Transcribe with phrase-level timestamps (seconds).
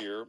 [0.00, 0.24] year.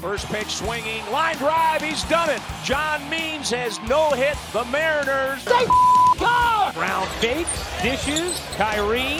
[0.00, 2.40] First pitch swinging, line drive, he's done it.
[2.64, 5.44] John Means has no hit the Mariners.
[5.44, 5.66] They
[6.18, 6.70] go!
[6.74, 9.18] Brown fakes, dishes, Kyrie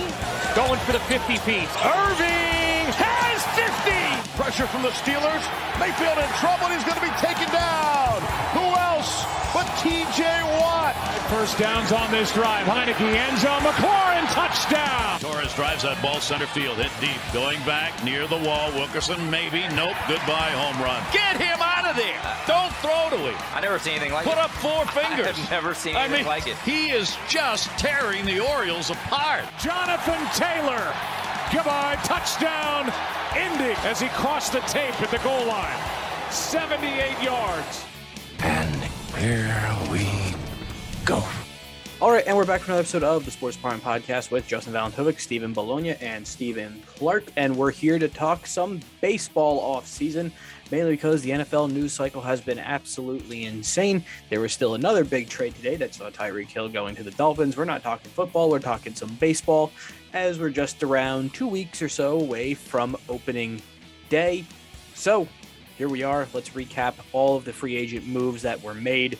[0.55, 1.75] going for the 50 piece.
[1.83, 4.39] Irving has 50!
[4.41, 5.43] Pressure from the Steelers.
[5.81, 7.98] Mayfield in trouble, he's going to be taken down.
[9.83, 10.95] Who else but TJ Watt?
[11.29, 12.67] First downs on this drive.
[12.67, 13.61] Heinicke ends zone.
[13.61, 15.21] McLaurin touchdown.
[15.21, 18.71] Torres drives that ball center field, hit deep, going back near the wall.
[18.73, 19.97] Wilkerson maybe, nope.
[20.09, 21.03] Goodbye, home run.
[21.13, 22.17] Get him out of there.
[22.47, 23.37] Don't throw to him.
[23.55, 24.39] I never seen anything like Put it.
[24.39, 25.27] Put up four fingers.
[25.39, 26.57] I've never seen I anything mean, like it.
[26.65, 29.45] he is just tearing the Orioles apart.
[29.61, 30.95] Jonathan Taylor.
[31.53, 31.97] Goodbye.
[32.05, 32.91] Touchdown.
[33.37, 35.77] Indy as he crossed the tape at the goal line.
[36.31, 37.85] 78 yards.
[39.19, 40.07] Here we
[41.05, 41.21] go.
[42.01, 44.73] All right, and we're back for another episode of the Sports Prime Podcast with Justin
[44.73, 47.25] Valentovic, Stephen Bologna, and Stephen Clark.
[47.35, 50.31] And we're here to talk some baseball off season,
[50.71, 54.05] mainly because the NFL news cycle has been absolutely insane.
[54.31, 57.57] There was still another big trade today that saw Tyreek Hill going to the Dolphins.
[57.57, 59.73] We're not talking football, we're talking some baseball,
[60.13, 63.63] as we're just around two weeks or so away from opening
[64.11, 64.45] day.
[64.95, 65.27] So
[65.79, 66.27] here we are.
[66.35, 69.17] Let's recap all of the free agent moves that were made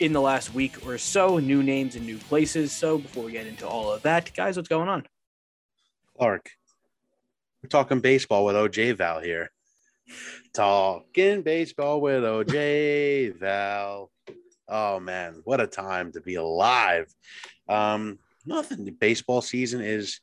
[0.00, 2.72] in the last week or so, new names and new places.
[2.72, 5.06] So before we get into all of that, guys, what's going on?
[6.18, 6.50] Clark.
[7.62, 9.52] We're talking baseball with OJ Val here.
[10.52, 14.10] Talking baseball with OJ Val.
[14.68, 17.06] Oh man, what a time to be alive.
[17.68, 18.84] Um, nothing.
[18.84, 20.20] The baseball season is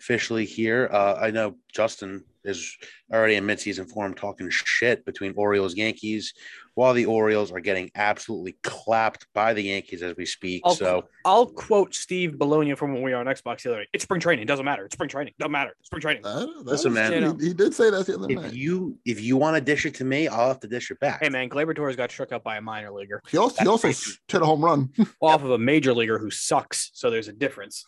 [0.00, 0.90] officially here.
[0.92, 2.76] Uh, I know Justin is
[3.12, 6.32] already in midseason form talking shit between Orioles Yankees
[6.74, 10.62] while the Orioles are getting absolutely clapped by the Yankees as we speak.
[10.64, 13.88] I'll, so I'll quote Steve Bologna from when we were on Xbox the other day.
[13.92, 14.46] It's spring training.
[14.46, 14.84] Doesn't matter.
[14.84, 15.34] It's spring training.
[15.38, 15.74] Doesn't matter.
[15.80, 16.24] It's spring training.
[16.24, 17.12] I don't- Listen, man.
[17.12, 17.36] You know.
[17.40, 18.52] he, he did say that the other if night.
[18.54, 21.22] you if you want to dish it to me, I'll have to dish it back.
[21.22, 23.88] Hey man, Gleyber Torres got struck out by a minor leaguer He also, he also
[23.88, 24.12] crazy.
[24.28, 24.90] hit a home run.
[25.20, 26.90] off of a major leaguer who sucks.
[26.94, 27.84] So there's a difference.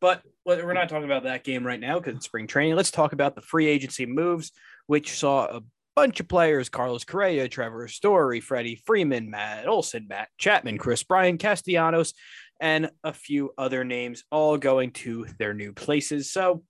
[0.00, 2.76] But well, we're not talking about that game right now because it's spring training.
[2.76, 4.52] Let's talk about the free agency moves,
[4.86, 5.62] which saw a
[5.96, 11.40] bunch of players Carlos Correa, Trevor Story, Freddie Freeman, Matt Olson, Matt Chapman, Kris Bryant,
[11.40, 12.14] Castellanos,
[12.60, 16.30] and a few other names all going to their new places.
[16.30, 16.62] So,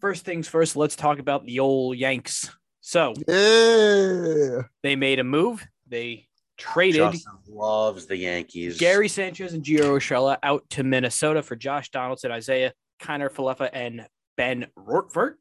[0.00, 2.50] first things first, let's talk about the old Yanks.
[2.80, 4.62] So, Yeah.
[4.82, 5.66] they made a move.
[5.88, 6.28] They
[6.58, 8.78] traded Justin loves the Yankees.
[8.78, 14.06] Gary Sanchez and Gio Urshela out to Minnesota for Josh Donaldson, Isiah Kiner Falefa, and
[14.36, 15.34] Ben Rortvedt.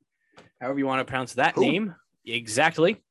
[0.59, 1.95] However you want to pronounce that name.
[2.25, 3.01] Exactly.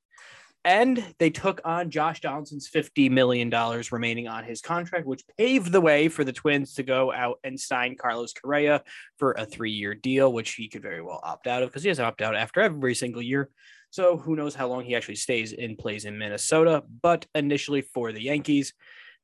[0.65, 3.51] And they took on Josh Donaldson's $50 million
[3.91, 7.59] remaining on his contract, which paved the way for the Twins to go out and
[7.59, 8.83] sign Carlos Correa
[9.19, 11.89] for a three year deal, which he could very well opt out of because he
[11.89, 13.49] has to opt out after every single year.
[13.89, 16.85] So who knows how long he actually stays in plays in Minnesota.
[17.03, 18.75] But initially for the Yankees,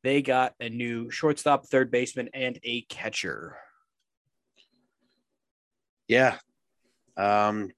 [0.03, 3.59] they got a new shortstop, third baseman, and a catcher.
[6.09, 6.37] Yeah.
[7.17, 7.71] Um,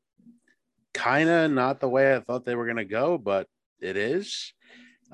[0.94, 3.46] kind of not the way I thought they were going to go, but
[3.80, 4.52] it is.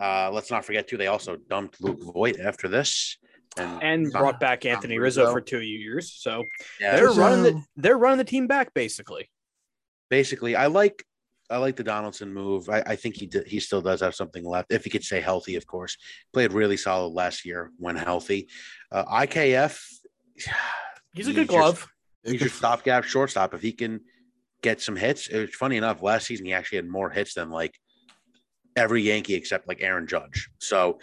[0.00, 0.96] Uh, let's not forget too.
[0.96, 3.16] They also dumped Luke Voit after this,
[3.56, 5.32] and, And brought back Anthony Rizzo Rizzo.
[5.32, 6.12] for two years.
[6.12, 6.42] So
[6.80, 7.20] yeah, they're Rizzo.
[7.20, 9.30] running the they're running the team back basically.
[10.10, 11.04] basically, I like
[11.50, 12.68] I like the Donaldson move.
[12.68, 15.20] I, I think he did, he still does have something left if he could stay
[15.20, 15.54] healthy.
[15.54, 15.96] Of course,
[16.32, 18.48] played really solid last year when healthy.
[18.90, 19.78] Uh, IKF,
[21.12, 21.86] He's a good your- glove.
[22.24, 23.54] He's your stopgap shortstop.
[23.54, 24.00] If he can
[24.62, 26.02] get some hits, it's funny enough.
[26.02, 27.78] Last season, he actually had more hits than like
[28.76, 30.48] every Yankee except like Aaron Judge.
[30.58, 30.98] So,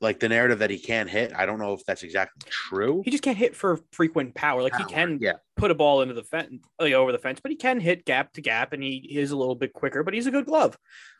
[0.00, 3.02] like the narrative that he can't hit, I don't know if that's exactly true.
[3.04, 4.60] He just can't hit for frequent power.
[4.62, 5.34] Like he can yeah.
[5.56, 8.32] put a ball into the fence, like over the fence, but he can hit gap
[8.32, 10.02] to gap, and he is a little bit quicker.
[10.02, 10.76] But he's a good glove.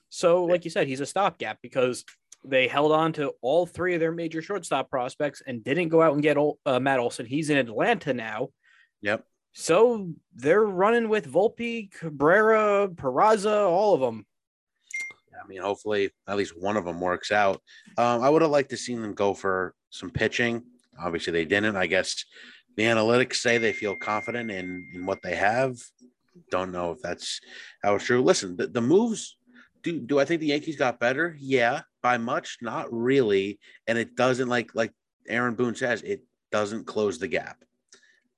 [0.08, 2.04] So, like you said, he's a stopgap because
[2.44, 6.14] they held on to all three of their major shortstop prospects and didn't go out
[6.14, 6.36] and get
[6.66, 7.24] uh, Matt Olson.
[7.24, 8.48] He's in Atlanta now.
[9.00, 9.24] Yep.
[9.52, 14.24] So they're running with Volpe, Cabrera, Peraza, all of them.
[15.42, 17.60] I mean, hopefully at least one of them works out.
[17.98, 20.62] Um, I would have liked to seen them go for some pitching.
[20.98, 21.76] Obviously, they didn't.
[21.76, 22.24] I guess
[22.76, 25.76] the analytics say they feel confident in, in what they have.
[26.50, 27.40] Don't know if that's
[27.82, 28.22] how it's true.
[28.22, 29.36] Listen, the, the moves.
[29.82, 31.36] Do do I think the Yankees got better?
[31.40, 33.58] Yeah, by much, not really.
[33.86, 34.92] And it doesn't like like
[35.28, 36.22] Aaron Boone says, it
[36.52, 37.64] doesn't close the gap.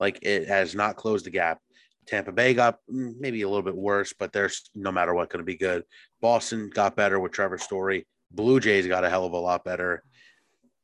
[0.01, 1.59] Like it has not closed the gap.
[2.07, 5.39] Tampa Bay got mm, maybe a little bit worse, but they're no matter what going
[5.39, 5.85] to be good.
[6.21, 8.07] Boston got better with Trevor Story.
[8.31, 10.03] Blue Jays got a hell of a lot better.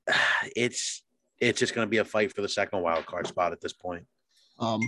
[0.57, 1.03] It's
[1.39, 3.73] it's just going to be a fight for the second wild card spot at this
[3.73, 4.07] point.
[4.59, 4.81] Um,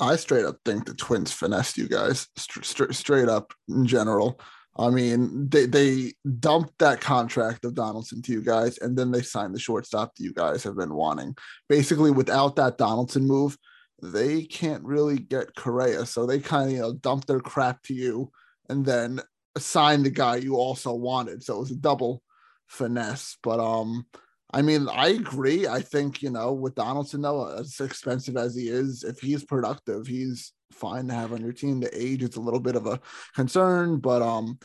[0.00, 4.40] I straight up think the Twins finessed you guys st- st- straight up in general.
[4.78, 9.22] I mean, they they dumped that contract of Donaldson to you guys, and then they
[9.22, 11.36] signed the shortstop that you guys have been wanting.
[11.68, 13.56] Basically, without that Donaldson move,
[14.02, 17.94] they can't really get Correa, so they kind of you know dump their crap to
[17.94, 18.30] you,
[18.68, 19.20] and then
[19.56, 21.42] assign the guy you also wanted.
[21.42, 22.22] So it was a double
[22.68, 23.36] finesse.
[23.42, 24.06] But um,
[24.52, 25.66] I mean, I agree.
[25.66, 30.06] I think you know with Donaldson though, as expensive as he is, if he's productive,
[30.06, 31.80] he's fine to have on your team.
[31.80, 33.00] The age is a little bit of a
[33.34, 34.58] concern, but um,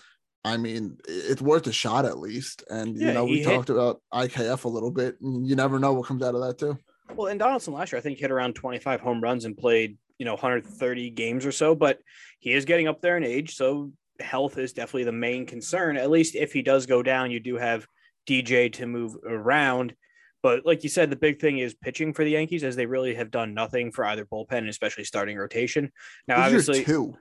[0.46, 2.64] I mean, it's worth a shot at least.
[2.70, 5.80] And Yeah, you know, we hit- talked about IKF a little bit, and you never
[5.80, 6.78] know what comes out of that too.
[7.16, 10.26] Well, and Donaldson last year, I think hit around 25 home runs and played, you
[10.26, 12.00] know, 130 games or so, but
[12.40, 13.56] he is getting up there in age.
[13.56, 15.98] So health is definitely the main concern.
[15.98, 17.88] At least if he does go down, you do have
[18.28, 19.96] DJ to move around.
[20.42, 23.16] But like you said, the big thing is pitching for the Yankees, as they really
[23.16, 25.92] have done nothing for either bullpen, and especially starting rotation.
[26.28, 27.18] Now, Who's your obviously, two?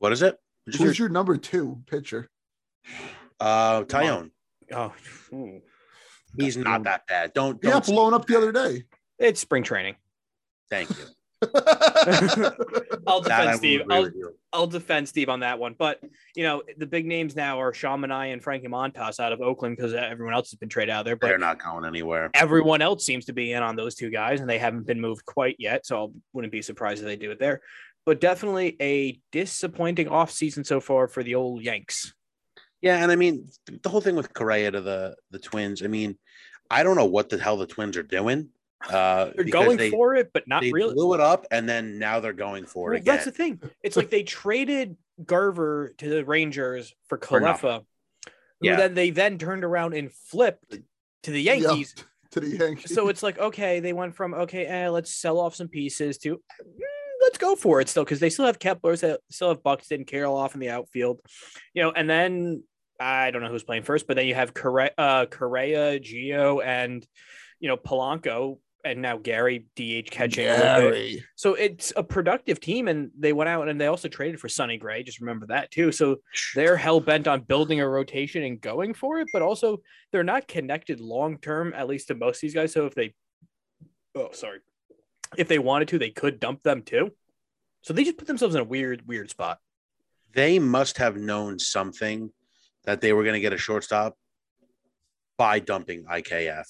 [0.00, 0.38] What is it?
[0.66, 2.28] Who's your number two pitcher?
[3.40, 4.30] Uh, Taillon.
[4.72, 4.92] oh,
[5.30, 5.56] hmm.
[6.36, 7.32] He's not that bad.
[7.32, 7.62] Don't.
[7.62, 8.84] He got don't blown up the other day.
[9.18, 9.96] it's spring training.
[10.70, 11.04] Thank you.
[13.06, 13.82] I'll defend Steve.
[13.90, 14.10] I'll.
[14.52, 15.74] I'll defend Steve on that one.
[15.76, 16.00] But
[16.36, 19.76] you know, the big names now are Sean Manaea and Frankie Montas out of Oakland
[19.76, 21.16] because everyone else has been traded out of there.
[21.16, 22.30] But They're not going anywhere.
[22.34, 25.26] everyone else seems to be in on those two guys, and they haven't been moved
[25.26, 25.84] quite yet.
[25.84, 27.60] So I wouldn't be surprised if they do it there.
[28.06, 32.14] But definitely a disappointing offseason so far for the old Yanks.
[32.84, 33.48] Yeah, and I mean
[33.82, 35.82] the whole thing with Correa to the the Twins.
[35.82, 36.18] I mean,
[36.70, 38.50] I don't know what the hell the Twins are doing.
[38.92, 40.92] Uh, They're going they, for it, but not they really.
[40.92, 43.14] blew it up, and then now they're going for Well, it again.
[43.14, 43.58] that's the thing.
[43.82, 47.40] It's like they traded Garver to the Rangers for For.
[47.40, 47.86] Falefa,
[48.60, 48.76] who Yeah.
[48.76, 50.76] then they then turned around and flipped
[51.22, 51.94] to the Yeah, Yankees.
[52.32, 52.92] to the Yankees.
[52.94, 56.34] so it's like okay they went from okay eh, let's sell off some pieces to
[56.36, 56.80] mm,
[57.22, 60.06] let's go for it still because they still have Kepler, they still have Buxton, and
[60.06, 61.20] Kirilloff in the outfield,
[61.72, 62.64] you know, and then
[63.00, 67.06] I don't know who's playing first, but then you have Correa, uh, Correa, Gio, and
[67.60, 70.44] you know Polanco, and now Gary DH catching.
[70.44, 71.24] Gary.
[71.36, 74.76] So it's a productive team, and they went out and they also traded for Sonny
[74.76, 75.02] Gray.
[75.02, 75.90] Just remember that too.
[75.90, 76.16] So
[76.54, 79.78] they're hell bent on building a rotation and going for it, but also
[80.12, 82.72] they're not connected long term, at least to most of these guys.
[82.72, 83.14] So if they,
[84.14, 84.60] oh sorry,
[85.36, 87.10] if they wanted to, they could dump them too.
[87.82, 89.58] So they just put themselves in a weird, weird spot.
[90.32, 92.30] they must have known something
[92.84, 94.16] that they were going to get a shortstop
[95.38, 96.64] by dumping IKF.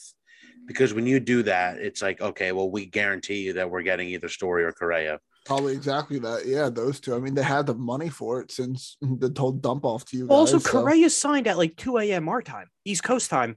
[0.67, 4.09] Because when you do that, it's like, okay, well, we guarantee you that we're getting
[4.09, 5.19] either Story or Correa.
[5.45, 6.47] Probably exactly that.
[6.47, 7.15] Yeah, those two.
[7.15, 10.29] I mean, they had the money for it since the told dump off to you.
[10.29, 12.29] Also, guys, so- Correa signed at like 2 a.m.
[12.29, 13.57] our time, East Coast time.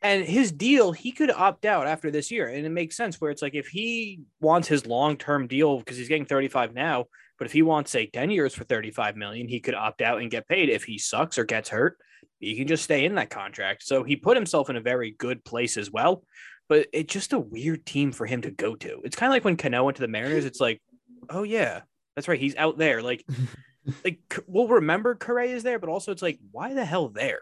[0.00, 2.46] And his deal, he could opt out after this year.
[2.46, 6.08] And it makes sense where it's like if he wants his long-term deal because he's
[6.08, 7.06] getting 35 now,
[7.38, 10.30] but if he wants, say, 10 years for 35 million, he could opt out and
[10.30, 10.68] get paid.
[10.68, 11.96] If he sucks or gets hurt,
[12.40, 13.84] he can just stay in that contract.
[13.84, 16.24] So he put himself in a very good place as well.
[16.68, 19.00] But it's just a weird team for him to go to.
[19.04, 20.44] It's kind of like when Cano went to the Mariners.
[20.44, 20.82] It's like,
[21.30, 21.82] oh yeah,
[22.14, 22.40] that's right.
[22.40, 23.02] He's out there.
[23.02, 23.24] Like,
[24.04, 27.40] like we'll remember Correa is there, but also it's like, why the hell there?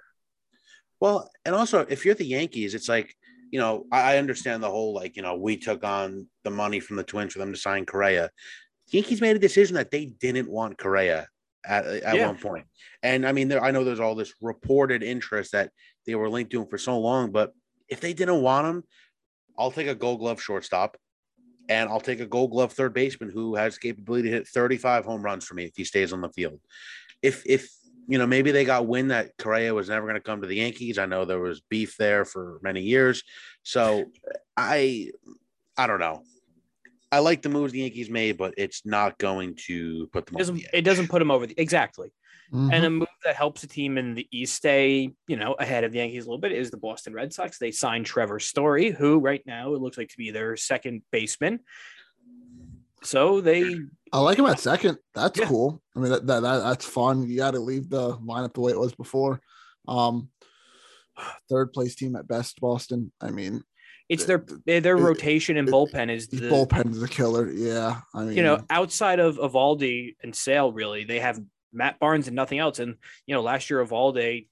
[1.01, 3.15] Well, and also if you're the Yankees, it's like,
[3.51, 6.79] you know, I I understand the whole like, you know, we took on the money
[6.79, 8.31] from the Twins for them to sign Correa.
[8.89, 11.29] Yankees made a decision that they didn't want Correa
[11.65, 12.27] at, at Yeah.
[12.27, 12.67] one point.
[13.03, 15.71] And I mean, there, I know there's all this reported interest that
[16.07, 17.53] they were linked to him for so long, but
[17.89, 18.85] if they didn't want him,
[19.59, 20.97] I'll take a gold glove shortstop
[21.69, 25.23] and I'll take a gold glove third baseman who has capability to hit 35 home
[25.23, 26.61] runs for me if he stays on the field.
[27.23, 27.69] If, if,
[28.07, 30.57] you know, maybe they got wind that Correa was never going to come to the
[30.57, 30.99] Yankees.
[30.99, 33.25] I know there was beef there for many years.
[33.65, 34.05] So
[34.57, 35.11] I,
[35.77, 36.23] I don't know.
[37.17, 40.39] I like the moves the Yankees made, but it's not going to put them It
[40.39, 42.13] doesn't, the it doesn't put him over the exactly.
[42.53, 42.73] Mhm.
[42.73, 45.93] And a move that helps a team in the East stay, you know, ahead of
[45.93, 47.59] the Yankees a little bit is the Boston Red Sox.
[47.59, 51.61] They signed Trevor Story, who right now it looks like to be their second baseman.
[53.03, 53.77] So they
[54.13, 54.99] I like him at second.
[55.15, 55.47] That's Yeah.
[55.49, 55.83] cool.
[55.97, 57.29] I mean, that, that, that that's fun.
[57.29, 59.41] You got to leave the lineup the way it was before.
[59.89, 60.29] Um,
[61.49, 63.11] third place team at best, Boston.
[63.21, 63.63] I mean,
[64.09, 67.51] it's their their, rotation and bullpen is the bullpen is the killer.
[67.51, 71.41] Yeah, I mean, you know, outside of Eovaldi and Sale, really, they have
[71.73, 72.79] Matt Barnes and nothing else.
[72.79, 72.97] And
[73.27, 74.49] you know, last year Eovaldi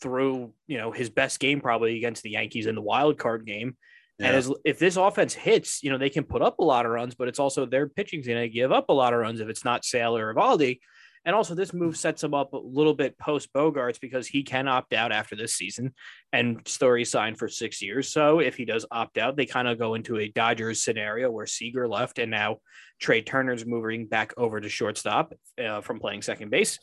[0.00, 3.76] threw you know his best game probably against the Yankees in the wild card game.
[4.20, 6.92] And as if this offense hits, you know, they can put up a lot of
[6.92, 9.48] runs, but it's also their pitching's going to give up a lot of runs if
[9.48, 10.78] it's not Sale or Eovaldi.
[11.26, 14.68] And also, this move sets him up a little bit post Bogaerts because he can
[14.68, 15.94] opt out after this season
[16.32, 18.12] and Story signed for six years.
[18.12, 21.46] So if he does opt out, they kind of go into a Dodgers scenario where
[21.46, 22.58] Seager left and now
[23.00, 25.32] Trea Turner's moving back over to shortstop
[25.64, 26.78] uh, from playing second base.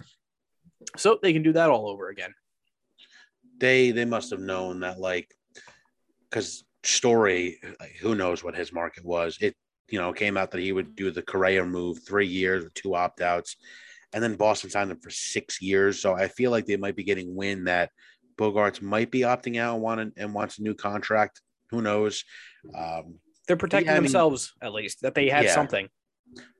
[0.97, 2.33] So they can do that all over again.
[3.59, 5.35] They they must have known that like
[6.29, 7.59] because Story,
[8.01, 9.37] who knows what his market was.
[9.39, 9.55] It
[9.87, 12.95] you know came out that he would do the Correa move, three years with two
[12.95, 13.55] opt outs,
[14.13, 16.01] and then Boston signed him for six years.
[16.01, 17.89] So I feel like they might be getting wind that
[18.37, 21.41] Bogaerts might be opting out and, want and wants a new contract.
[21.69, 22.23] Who knows?
[22.75, 25.53] Um, They're protecting yeah, I mean- themselves at least that they had Yeah.
[25.53, 25.87] something.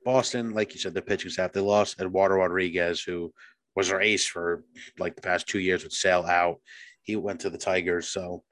[0.04, 3.32] Boston, like you said, the pitching staff, they lost Eduardo Rodriguez, who
[3.74, 4.64] was their ace for
[4.98, 6.60] like the past two years would Sale out.
[7.02, 8.08] He went to the Tigers.
[8.08, 8.44] So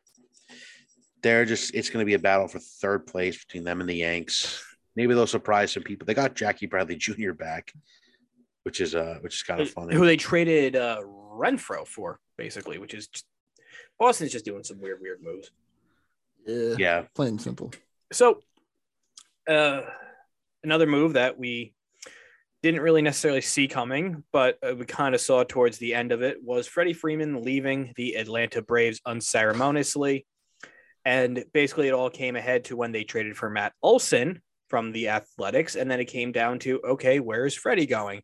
[1.23, 3.97] they're just, it's going to be a battle for third place between them and the
[3.97, 4.65] Yanks.
[4.97, 6.07] Maybe they'll surprise some people.
[6.07, 7.33] They got Jackie Bradley Jr.
[7.33, 7.73] back,
[8.65, 9.95] which is uh which is kind of funny.
[9.95, 13.27] Who they traded uh, Renfroe for, basically, which is just,
[13.99, 15.51] Boston's just doing some weird, weird moves.
[16.47, 17.05] Yeah, yeah.
[17.15, 17.73] plain and simple.
[18.13, 18.41] So,
[19.49, 19.83] uh,
[20.63, 21.75] another move that we
[22.63, 26.23] didn't really necessarily see coming, but uh, we kind of saw towards the end of
[26.23, 30.27] it was Freddie Freeman leaving the Atlanta Braves unceremoniously.
[31.05, 35.09] And basically, it all came ahead to when they traded for Matt Olson from the
[35.09, 35.75] Athletics.
[35.75, 38.21] And then it came down to okay, where's Freddie going?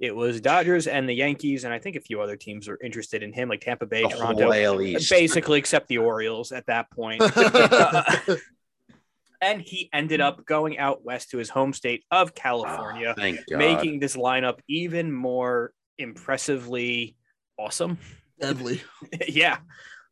[0.00, 3.22] It was Dodgers and the Yankees, and I think a few other teams were interested
[3.22, 4.78] in him, like Tampa Bay, The Toronto,
[5.10, 7.22] basically, except the Orioles at that point.
[9.42, 14.00] and he ended up going out west to his home state of California, Oh, making
[14.00, 17.16] this lineup even more impressively
[17.58, 17.98] awesome.
[18.40, 18.82] Deadly.
[19.28, 19.58] yeah.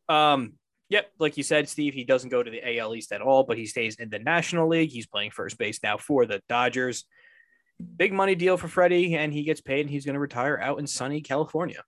[0.07, 0.53] Um,
[0.89, 3.57] yep, like you said, Steve, he doesn't go to the AL East at all, but
[3.57, 4.91] he stays in the National League.
[4.91, 7.05] He's playing first base now for the Dodgers.
[7.97, 10.79] Big money deal for Freddie, and he gets paid, and he's going to retire out
[10.79, 11.83] in sunny California.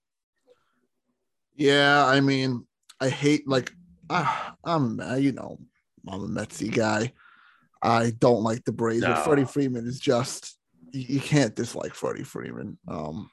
[1.55, 2.65] Yeah, I mean,
[2.99, 3.71] I hate like
[4.09, 5.59] ah, I'm uh, you know
[6.07, 7.13] I'm a Metsy guy.
[7.81, 9.13] I don't like the Braves, No.
[9.13, 10.57] but Freddie Freeman is just
[10.91, 12.77] you, you can't dislike Freddie Freeman.
[12.87, 13.29] Um,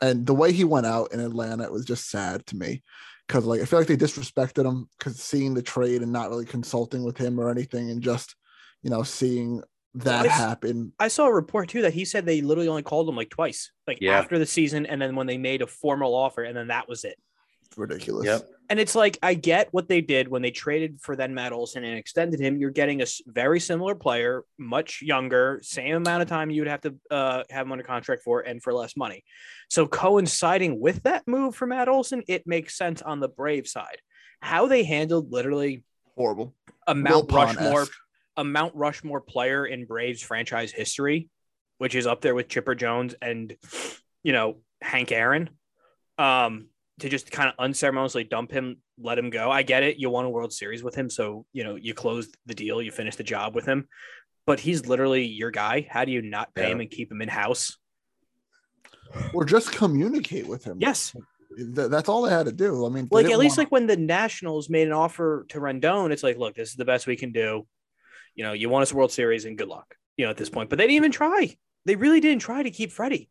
[0.00, 2.82] and the way he went out in Atlanta it was just sad to me
[3.26, 6.46] because like I feel like they disrespected him because seeing the trade and not really
[6.46, 8.34] consulting with him or anything, and just
[8.82, 9.62] you know seeing
[9.94, 10.92] that I s- happened.
[10.98, 13.70] I saw a report too that he said they literally only called him like twice,
[13.86, 14.18] like Yeah.
[14.18, 17.04] after the season, and then when they made a formal offer, and then that was
[17.04, 17.18] it.
[17.76, 18.26] Ridiculous.
[18.26, 18.48] Yep.
[18.70, 21.84] And it's like I get what they did when they traded for then Matt Olson
[21.84, 22.56] and extended him.
[22.56, 26.80] You're getting a very similar player, much younger, same amount of time you would have
[26.82, 29.22] to uh, have him under contract for, and for less money.
[29.68, 33.98] So coinciding with that move for Matt Olson, it makes sense on the Brave side.
[34.40, 35.84] How they handled literally
[36.16, 36.54] Horrible.
[36.86, 37.60] a Mount Wilpon-esque.
[37.60, 37.86] Rushmore,
[38.38, 41.28] a Mount Rushmore player in Braves franchise history,
[41.76, 43.54] which is up there with Chipper Jones and
[44.22, 45.50] you know Hank Aaron.
[46.16, 46.68] Um,
[47.00, 49.52] to just kind of unceremoniously dump him, let him go.
[49.52, 49.98] I get it.
[49.98, 52.90] You won a World Series with him, so you know you closed the deal, you
[52.90, 53.86] finished the job with him.
[54.46, 55.86] But he's literally your guy.
[55.90, 56.68] How do you not pay Yeah.
[56.70, 57.76] him and keep him in house?
[59.34, 60.78] Or just communicate with him.
[60.80, 61.14] Yes,
[61.56, 62.86] that's all they had to do.
[62.86, 66.10] I mean, like at least wanna- like when the Nationals made an offer to Rendon,
[66.12, 67.66] it's like, look, this is the best we can do.
[68.38, 69.96] You know, you won us a World Series and good luck.
[70.16, 71.56] You know, at this point, but they didn't even try.
[71.86, 73.28] They really didn't try to keep Freddie.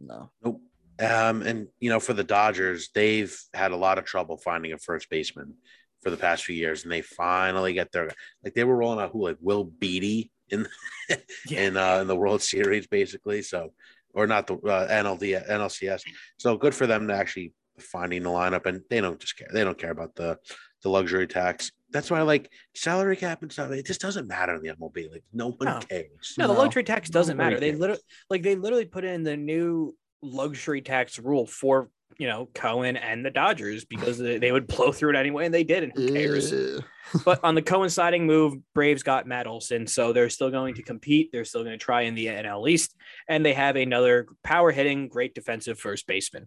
[0.00, 0.30] no.
[0.42, 0.62] Nope.
[0.98, 4.78] Um, and you know, for the Dodgers, they've had a lot of trouble finding a
[4.78, 5.54] first baseman
[6.02, 8.10] for the past few years, and they finally get their
[8.42, 10.66] like they were rolling out who like Will Beatty in
[11.46, 11.60] Yeah.
[11.60, 13.42] in uh, in the World Series, basically.
[13.42, 13.74] So,
[14.14, 16.02] or not the uh, NLD NLCS.
[16.38, 19.48] So good for them to actually finding the lineup, and they don't just care.
[19.52, 20.38] They don't care about the
[20.82, 21.70] the luxury tax.
[21.92, 25.10] That's why, like salary cap and stuff, it just doesn't matter in the MLB.
[25.10, 25.80] Like no one No.
[25.80, 26.34] cares.
[26.38, 26.60] No, the No.
[26.60, 27.60] luxury tax doesn't Nobody matter.
[27.60, 32.46] They literally like they literally put in the new luxury tax rule for you know
[32.54, 35.82] Cohen and the Dodgers because they, they would blow through it anyway, and they did.
[35.84, 36.52] And who cares?
[36.52, 36.78] Yeah.
[37.24, 41.30] but on the coinciding move, Braves got Matt Olson, so they're still going to compete.
[41.32, 42.94] They're still going to try in the NL East,
[43.28, 46.46] and they have another power hitting, great defensive first baseman.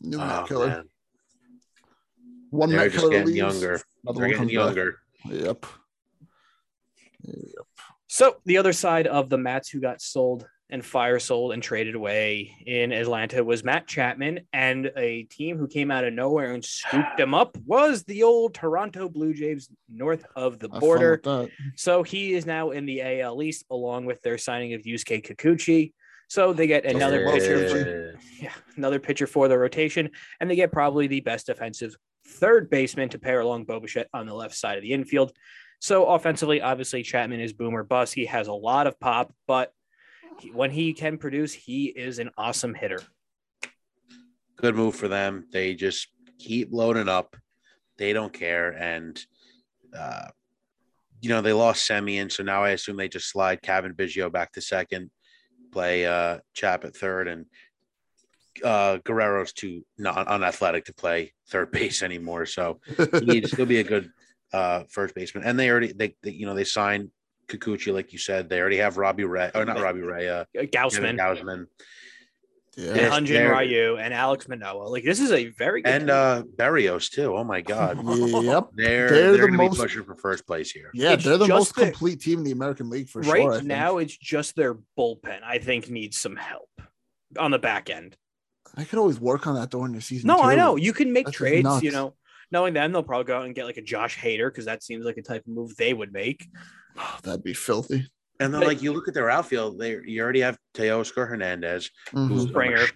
[0.00, 0.66] New Oh, Met killer.
[0.68, 0.84] man.
[2.54, 3.80] One They're just getting leaves, younger.
[4.04, 4.76] Another They're getting comes back.
[4.76, 4.98] younger.
[5.28, 5.66] Yep.
[8.06, 11.94] So the other side of the Mats who got sold and fire sold and traded
[11.94, 16.64] away in Atlanta was Matt Chapman, and a team who came out of nowhere and
[16.64, 21.20] scooped him up was the old Toronto Blue Jays north of the border.
[21.76, 25.92] So he is now in the AL East along with their signing of Yusuke Kikuchi.
[26.28, 27.32] So they get another Yeah.
[27.32, 31.94] pitcher, for, yeah, another pitcher for the rotation, and they get probably the best defensive
[32.34, 35.32] third baseman to pair along Bo Bichette on the left side of the infield.
[35.80, 38.14] So offensively, obviously Chapman is boomer bust.
[38.14, 39.72] He has a lot of pop, but
[40.40, 43.00] he- when he can produce, he is an awesome hitter.
[44.56, 45.46] good move for them.
[45.52, 47.36] They just keep loading up.
[47.98, 49.20] They don't care, and
[49.96, 50.28] uh,
[51.20, 54.52] you know they lost Semien, so now I assume they just slide Cavan Biggio back
[54.52, 55.10] to second,
[55.72, 57.46] play uh, Chap at third, and
[58.62, 62.46] uh, Guerrero's too not unathletic to play third base anymore.
[62.46, 62.80] So
[63.12, 64.10] he needs, he'll be a good
[64.52, 65.44] uh, first baseman.
[65.44, 67.10] And they already they, they you know they signed
[67.48, 68.48] Kikuchi, like you said.
[68.48, 71.66] They already have Robbie Ray, or not Robbie Ray, uh, Gausman, Gausman.
[72.76, 72.88] Yeah.
[72.90, 74.88] and Yes, Hyunjin Ryu, and Alek Manoah.
[74.88, 76.10] Like this is a very good and team.
[76.10, 77.36] uh Berrios too.
[77.36, 77.98] Oh my god.
[78.04, 78.70] Yep.
[78.74, 80.90] They're They're they're, the gonna most- be pushing for first place here.
[80.92, 83.52] Yeah, It's they're the most the- complete team in the American League for right sure.
[83.52, 83.68] I think.
[83.68, 85.38] now, it's just their bullpen.
[85.44, 86.68] I think needs some help
[87.38, 88.16] on the back end.
[88.76, 90.26] I could always work on that during the season.
[90.28, 91.82] No, I know you can make That's trades.
[91.82, 92.14] You know,
[92.50, 95.04] knowing them, they'll probably go out and get like a Josh Hader because that seems
[95.04, 96.48] like a type of move they would make.
[96.98, 98.08] Oh, That'd be filthy.
[98.40, 101.90] And then But- like you look at their outfield, they you already have Teoscar Hernandez,
[102.12, 102.28] Mhm.
[102.28, 102.86] who's Springer.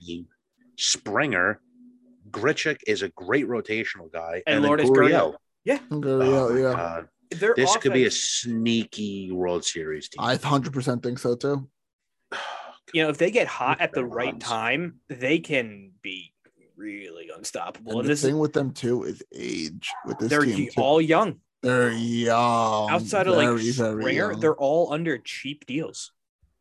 [0.77, 1.61] Springer,
[2.31, 5.35] Grichuk is a great rotational guy, And and, then Lourdes Gurriel.
[5.67, 5.81] Gurriel.
[5.91, 6.73] Gurriel, Oh my yeah.
[6.73, 7.09] God.
[7.31, 10.21] Their This could be a sneaky World Series team.
[10.25, 11.69] I 100% think so too.
[12.93, 14.43] you know, if they get hot at the right runs.
[14.43, 16.33] time, they can be
[16.77, 17.93] really unstoppable.
[17.93, 20.69] And And the this thing with them too is age with this they're team.
[20.73, 20.81] too.
[20.81, 21.41] all young.
[21.63, 22.91] they're young.
[22.91, 24.41] Outside of like very, very Springer, young.
[24.41, 26.13] they're all under cheap deals,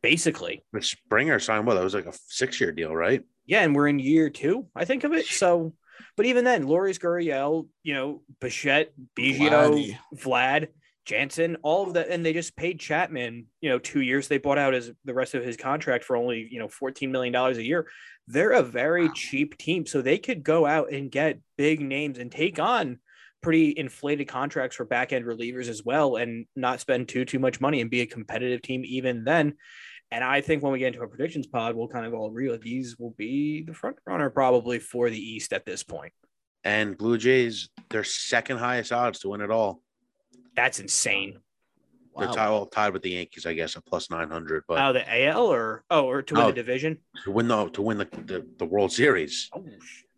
[0.01, 0.63] basically.
[0.73, 1.75] But Springer signed what?
[1.75, 3.23] That was like a six-year deal, right?
[3.45, 5.25] Yeah, and we're in year two, I think of it.
[5.27, 5.73] So,
[6.17, 9.97] but even then, Lourdes Gurriel, you know, Bichette, Biggio, Vladdy.
[10.15, 10.67] Vlad,
[11.07, 14.27] Jansen, all of that, and they just paid Chapman, you know, two years.
[14.27, 17.31] They bought out his the rest of his contract for only you know fourteen million
[17.31, 17.87] dollars a year.
[18.27, 22.29] They're a very cheap team, so they could go out and get big names and
[22.29, 22.99] take on
[23.41, 27.61] pretty inflated contracts for back end relievers as well, and not spend too too much
[27.61, 29.53] money and be a competitive team even then.
[30.11, 32.49] And I think when we get into a predictions pod, we'll kind of all agree
[32.49, 36.11] that these will be the front runner probably for the East at this point.
[36.65, 39.81] And Blue Jays, their second highest odds to win it all.
[40.57, 41.39] That's insane.
[42.17, 42.33] They're Wow.
[42.33, 44.63] tied, well, tied with the Yankees, I guess, at plus nine hundred.
[44.67, 46.47] But Oh, the AL or oh, or to win No.
[46.47, 46.97] the division.
[47.23, 49.63] to win the to win the, the, the World Series, Oh,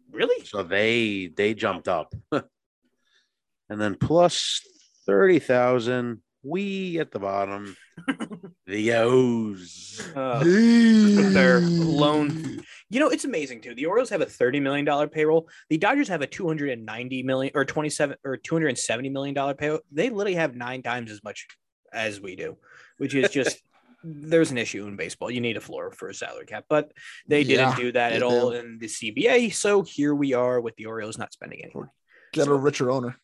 [0.09, 0.45] really?
[0.45, 4.61] so they they jumped up, and then plus
[5.05, 6.21] thirty thousand.
[6.41, 7.75] We at the bottom,
[8.65, 9.99] the O's.
[10.15, 12.63] Uh, their loan.
[12.89, 13.75] You know, it's amazing too.
[13.75, 15.47] The Orioles have a thirty million dollar payroll.
[15.69, 18.69] The Dodgers have a two hundred and ninety million or twenty seven or two hundred
[18.69, 19.79] and seventy million dollar payroll.
[19.91, 21.47] They literally have nine times as much
[21.93, 22.57] as we do,
[22.97, 23.57] which is just.
[24.01, 25.29] There's an issue in baseball.
[25.29, 26.89] You need a floor for a salary cap, but
[27.27, 29.53] they didn't Yeah, do that at all in the CBA.
[29.53, 31.89] So here we are with the Orioles not spending any money.
[32.31, 33.17] Get a richer owner.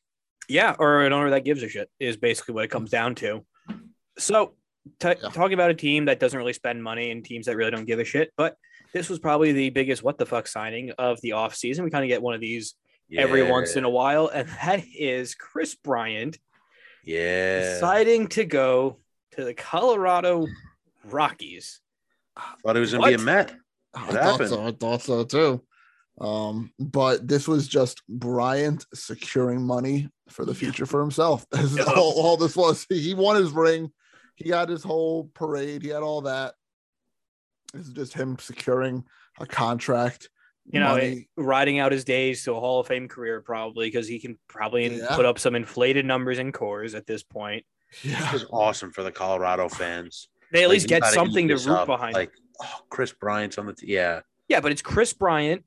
[0.49, 3.45] Yeah, or an owner that gives a shit is basically what it comes down to.
[4.17, 4.55] So,
[4.99, 5.29] t- Yeah.
[5.29, 7.99] talking about a team that doesn't really spend money and teams that really don't give
[7.99, 8.57] a shit, but
[8.95, 11.83] this was probably the biggest what the fuck signing of the offseason.
[11.83, 12.75] We kind of get one of these
[13.15, 16.39] every once in a while, and that is Kris Bryant
[17.03, 17.59] yeah.
[17.73, 18.99] deciding to go
[19.33, 20.47] to the Colorado
[21.03, 21.81] Rockies.
[22.63, 23.25] Thought it was gonna be a What?
[23.25, 23.55] Met.
[23.93, 24.49] I What thought happened?
[24.49, 24.65] so.
[24.65, 25.61] I thought so too.
[26.21, 31.45] Um, but this was just Bryant securing money for the future for himself.
[31.51, 31.83] That's Yeah.
[31.83, 32.85] all, all this was.
[32.89, 33.91] He won his ring.
[34.37, 35.81] He got his whole parade.
[35.83, 36.53] He had all that.
[37.75, 39.03] This is just him securing
[39.39, 40.29] a contract.
[40.67, 41.29] You know, money.
[41.37, 44.97] riding out his days to a Hall of Fame career probably because he can probably
[44.97, 45.15] Yeah.
[45.15, 47.63] put up some inflated numbers in Coors at this point.
[48.01, 48.19] yeah.
[48.19, 50.27] This was awesome for the Colorado fans.
[50.51, 51.85] They at Like, least get something to root up.
[51.85, 52.15] behind.
[52.15, 52.31] Like,
[52.63, 54.21] oh, Kris Bryant's on the t- yeah.
[54.47, 55.63] Yeah, but it's Kris Bryant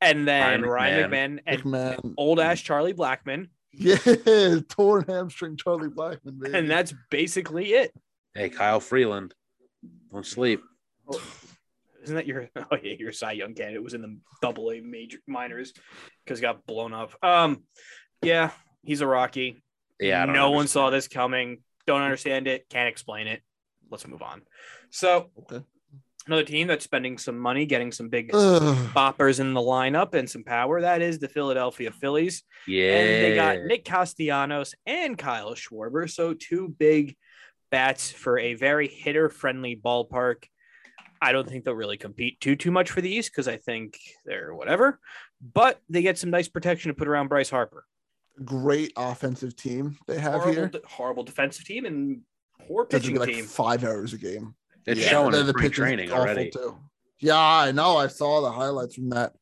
[0.00, 1.14] and then Ryan Ryan McMahon.
[1.14, 3.48] McMahon and Man, old ass Charlie Blackmon.
[3.72, 3.96] yeah,
[4.68, 6.56] torn hamstring Charlie Blackmon, baby.
[6.56, 7.92] And that's basically it.
[8.34, 9.34] Hey, Kyle Freeland,
[10.14, 10.62] don't sleep.
[12.04, 15.18] Isn't that your oh yeah, your Cy Young candidate was in the double A major
[15.26, 15.72] minors
[16.24, 17.12] because got blown up.
[17.22, 17.64] Um
[18.22, 18.50] yeah,
[18.82, 19.62] he's a Rocky.
[20.00, 21.58] Yeah, I don't no one saw this coming.
[21.86, 22.68] Don't understand it.
[22.70, 23.42] Can't explain it.
[23.90, 24.42] Let's move on.
[24.90, 25.64] So okay.
[26.26, 28.62] another team that's spending some money, getting some big Ugh.
[28.94, 30.80] boppers in the lineup and some power.
[30.80, 32.42] That is the Philadelphia Phillies.
[32.66, 36.10] Yeah, And they got Nick Castellanos and Kyle Schwarber.
[36.10, 37.16] So two big
[37.74, 40.44] bats for a very hitter friendly ballpark.
[41.20, 43.98] I don't think they'll really compete too too much for the East because I think
[44.24, 45.00] they're whatever.
[45.52, 47.84] But they get some nice protection to put around Bryce Harper.
[48.44, 50.70] Great offensive team they have Horrible, here.
[50.86, 52.20] horrible defensive team and
[52.68, 53.44] poor pitching like team.
[53.44, 54.54] five hours a game.
[54.86, 56.50] It's Yeah, showing then the spring pitch is training awful, already.
[56.50, 56.78] Too.
[57.18, 57.96] Yeah, I know.
[57.96, 59.32] I saw the highlights from that.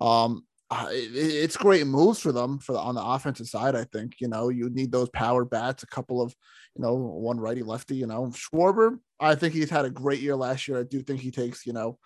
[0.00, 3.74] Um, uh, it- it's great moves for them for the on the offensive side.
[3.76, 6.34] I think you know you need those power bats, a couple of
[6.76, 7.96] you know one righty lefty.
[7.96, 8.98] You know Schwarber.
[9.20, 10.78] I think he's had a great year last year.
[10.80, 11.98] I do think he takes you know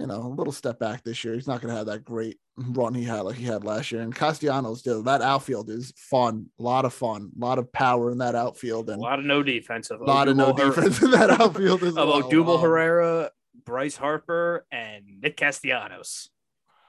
[0.00, 1.34] you know, a little step back this year.
[1.34, 4.00] He's not going to have that great run he had like he had last year.
[4.00, 8.12] And Castellanos, dude, that outfield is fun, a lot of fun, a lot of power
[8.12, 9.90] in that outfield, and A lot of no defense.
[9.90, 12.22] Of a lot of no Her- defense in that outfield as of well.
[12.22, 13.30] Odubel Um, Herrera,
[13.64, 16.30] Bryce Harper, and Nick Castellanos.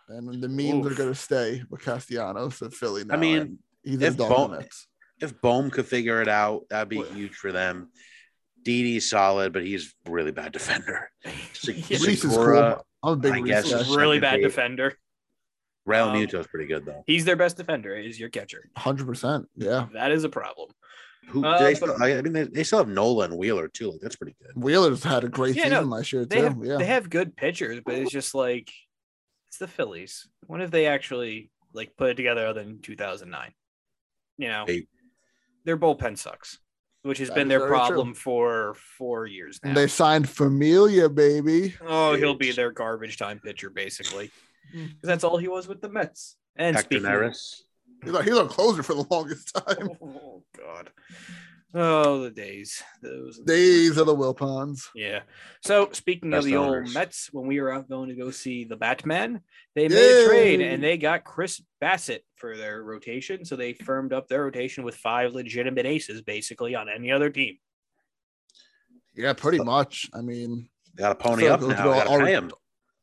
[0.10, 3.14] And the memes are going to stay with Castellanos at Philly now.
[3.14, 4.88] I mean, he's if a dog Bo- in the mix.
[5.22, 7.90] If Bohm could figure it out, that'd be huge for them.
[8.64, 11.10] Didi's solid, but he's really bad defender.
[11.54, 11.98] Se- Yeah.
[11.98, 12.86] Rhys is cool.
[13.04, 13.96] I'm a big I guess guy.
[13.96, 14.46] really bad base.
[14.46, 14.98] defender.
[15.86, 17.04] Real Um, Muto's pretty good though.
[17.08, 17.96] He's their best defender.
[17.96, 18.70] Is your catcher.
[18.78, 19.48] Hundred percent.
[19.56, 19.88] Yeah.
[19.94, 20.70] That is a problem.
[21.30, 23.92] Who uh, they still, I I mean, they, they still have Nola and Wheeler too.
[23.92, 24.62] Like that's pretty good.
[24.62, 26.44] Wheeler's had a great Yeah, no, season last year They too.
[26.44, 26.78] have yeah.
[26.78, 28.70] they have good pitchers, but it's just like
[29.50, 30.28] it's the Phillies.
[30.48, 33.52] When have they actually like put it together other than 2009?
[34.38, 34.88] You know, They-
[35.66, 36.60] their bullpen sucks,
[37.02, 37.78] which has been their very true.
[37.78, 39.70] problem for four years now.
[39.70, 41.76] And they signed Familia, baby.
[41.82, 44.32] oh, he'll be their garbage time pitcher basically.
[44.74, 44.88] Mm.
[44.90, 46.38] 'Cause that's all he was with the Mets.
[46.56, 47.62] And Hector speaking of- Neris.
[48.04, 49.90] He's like he's our closer for the longest time.
[50.02, 50.90] oh God,
[51.74, 54.88] oh the days, those Days of the Wilpons.
[54.96, 55.22] Yeah.
[55.64, 56.94] So speaking of Best the old.
[56.94, 59.42] Mets, when we were out going to go see the Batman,
[59.76, 63.46] they made a trade and they got Chris Bassitt for their rotation.
[63.46, 67.58] So they firmed up their rotation with five legitimate aces, basically on any other team.
[69.16, 70.10] Yeah, pretty much.
[70.14, 71.84] I mean, They got a pony So up go now.
[71.84, 72.52] Gotta pay him.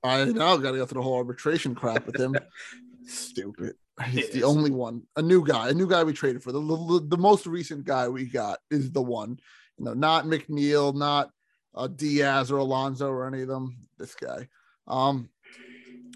[0.03, 2.37] I now got to go through the whole arbitration crap with him.
[3.07, 3.75] Stupid.
[4.05, 4.45] He's It the is.
[4.45, 5.03] only one.
[5.17, 5.71] A new guy.
[5.71, 6.53] A new guy we traded for.
[6.53, 9.39] The, the the most recent guy we got is the one.
[9.79, 11.31] You know, not McNeil, not
[11.75, 13.77] uh, Diaz or Alonso or any of them.
[13.99, 14.49] This guy.
[14.87, 15.31] Um,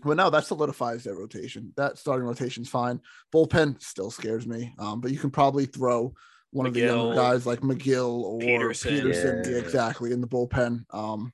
[0.04, 1.72] but no, that solidifies their rotation.
[1.76, 3.00] That starting rotation's fine.
[3.34, 4.74] Bullpen still scares me.
[4.78, 6.14] Um, but you can probably throw
[6.52, 8.90] one of the younger Megill, guys like Megill or Peterson.
[8.94, 9.58] Peterson, Yeah.
[9.58, 10.84] exactly in the bullpen.
[10.90, 11.32] Um,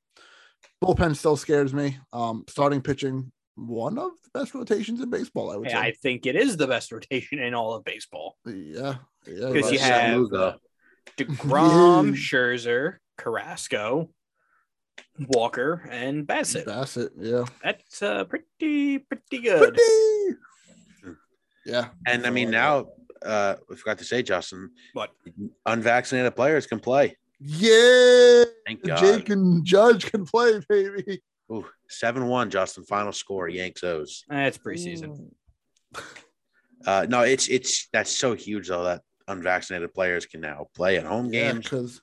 [0.82, 1.98] bullpen still scares me.
[2.12, 6.26] Um, starting pitching, one of the best rotations in baseball, I would And I think
[6.26, 8.36] it is the best rotation in all of baseball.
[8.46, 9.50] yeah, yeah.
[9.50, 10.58] Because you Well, have Saluga.
[11.16, 14.10] DeGrom, Scherzer, Carrasco,
[15.28, 16.66] Walker, and Bassitt.
[16.66, 17.44] Bassitt, yeah.
[17.62, 19.74] That's uh, pretty, pretty good.
[19.74, 20.38] Pretty.
[21.64, 22.86] Yeah, And I mean, now
[23.24, 25.10] uh, we forgot to say, Justin, What?
[25.64, 27.16] unvaccinated players can play.
[27.40, 28.44] yeah.
[28.66, 28.98] Thank God.
[28.98, 31.22] Jake and Judge can play, baby.
[31.52, 32.84] Ooh, 7 1, Justin.
[32.84, 34.24] Final score, Yanks O's.
[34.28, 35.30] That's preseason.
[36.84, 41.04] Uh, no, it's it's that's so huge though that unvaccinated players can now play at
[41.04, 41.64] home Yeah, games.
[41.64, 42.00] because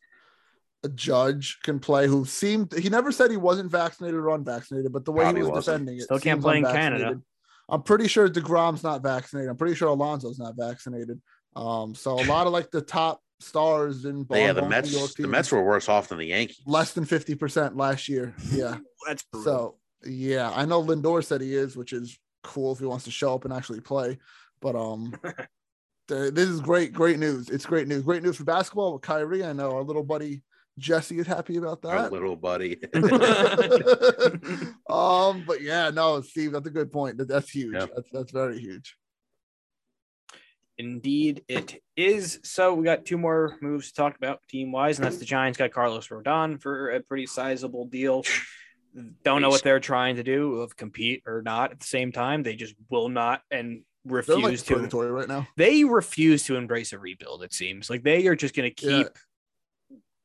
[0.83, 5.05] a judge can play who seemed he never said he wasn't vaccinated or unvaccinated, but
[5.05, 5.85] the way Probably he was wasn't.
[5.85, 6.65] defending it Still can't play in.
[6.65, 7.21] Canada.
[7.69, 9.49] I'm pretty sure DeGrom's not vaccinated.
[9.51, 11.21] I'm pretty sure Alonso's not vaccinated.
[11.55, 14.75] Um, so a lot of like the top stars in But yeah, the both New
[14.75, 16.61] Mets York the Mets were worse off than the Yankees.
[16.65, 18.33] less than 50% last year.
[18.51, 18.77] Yeah.
[19.07, 19.53] That's brutal.
[19.53, 23.11] So yeah, I know Lindor said he is, which is cool if he wants to
[23.11, 24.17] show up and actually play.
[24.61, 25.13] But um,
[26.07, 27.49] th- this is great, great news.
[27.49, 28.03] It's great news.
[28.03, 29.43] Great news for basketball with Kyrie.
[29.45, 30.41] I know our little buddy
[30.79, 32.11] Jesse is happy about Our that.
[32.11, 32.77] little buddy.
[34.89, 37.17] um, but yeah, no, Steve, that's a good point.
[37.17, 37.73] That- That's huge.
[37.73, 37.85] Yeah.
[37.95, 38.95] That's that's very huge.
[40.77, 42.39] Indeed, it is.
[42.43, 45.57] So we got two more moves to talk about team wise, and that's the Giants
[45.57, 48.23] got Carlos Rodon for a pretty sizable deal.
[49.23, 52.43] Don't know what they're trying to do of compete or not at the same time.
[52.43, 54.75] They just will not and They're like refuse to.
[54.75, 55.47] purgatory right now.
[55.57, 57.43] They refuse to embrace a rebuild.
[57.43, 59.03] It seems like they are just going to Yeah.
[59.03, 59.07] keep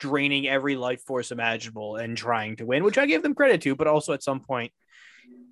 [0.01, 3.75] draining every life force imaginable and trying to win, which I give them credit to.
[3.75, 4.73] But also at some point,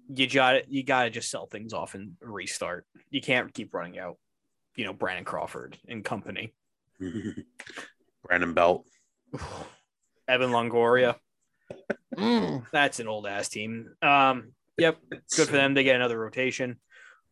[0.09, 2.87] you got you got to just sell things off and restart.
[3.11, 4.17] You can't keep running out.
[4.77, 6.55] You know, Brandon Crawford and company.
[8.25, 8.87] Brandon Belt.
[10.29, 11.17] Evan Longoria.
[12.17, 12.65] Mm.
[12.73, 13.91] That's an old ass team.
[14.01, 15.75] Um, yep, good for them.
[15.75, 16.81] They get another rotation.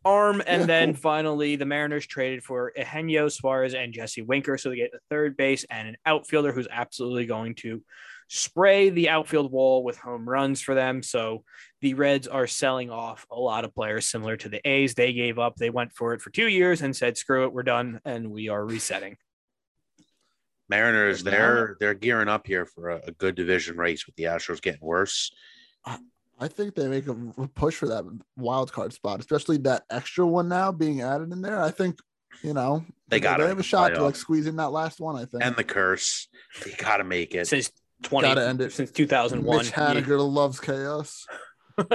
[0.05, 4.77] Arm, and then finally the Mariners traded for Eugenio Suarez and Jesse Winker, so they
[4.77, 7.83] get a third base and an outfielder who's absolutely going to
[8.29, 11.03] spray the outfield wall with home runs for them.
[11.03, 11.45] So
[11.81, 14.95] the Reds are selling off a lot of players similar to the A's.
[14.95, 17.63] They gave up, they went for it for two years and said, screw it, we're
[17.63, 19.17] done, and we are resetting.
[20.69, 24.63] Mariners, they're they're gearing up here for a, a good division race with the Astros
[24.63, 25.31] getting worse.
[26.41, 27.15] I think they make a
[27.55, 28.05] push for that
[28.37, 31.61] wild card spot, especially that extra one now being added in there.
[31.61, 32.01] I think
[32.43, 35.17] you know they got to have a shot to like squeeze in that last one.
[35.17, 36.29] I think and the curse
[36.65, 37.47] they got to make it.
[37.47, 37.71] since.
[38.05, 38.73] 20 Gotta end it.
[38.73, 39.57] since 2001.
[39.57, 41.27] Mitch Haniger loves chaos.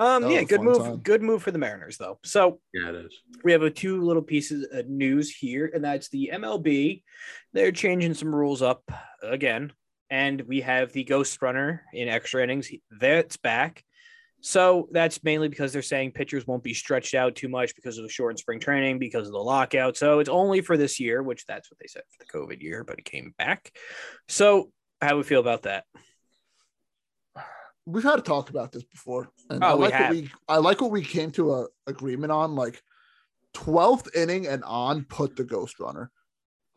[0.00, 0.78] Um, yeah, good move.
[0.78, 0.96] Time.
[0.96, 2.18] Good move for the Mariners, though.
[2.24, 3.12] So yeah, it is.
[3.44, 7.02] We have a two little pieces of news here, and that's the MLB.
[7.52, 8.82] They're changing some rules up
[9.22, 9.74] again,
[10.08, 12.70] and we have the ghost runner in extra innings.
[12.90, 13.84] That's back.
[14.42, 18.04] So that's mainly because they're saying pitchers won't be stretched out too much because of
[18.04, 19.96] the short spring training, because of the lockout.
[19.96, 22.82] So it's only for this year, which that's what they said for the COVID year,
[22.84, 23.70] but it came back.
[24.28, 25.84] So how do we feel about that?
[27.86, 29.28] We've had to talk about this before.
[29.48, 30.00] And Oh, I we like have.
[30.02, 32.54] what we I like what we came to a agreement on.
[32.54, 32.80] Like
[33.54, 36.10] 12th inning and on, put the ghost runner.